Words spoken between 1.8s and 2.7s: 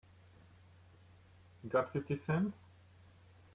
fifty cents?